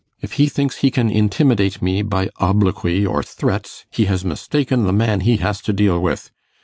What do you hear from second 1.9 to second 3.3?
by obloquy or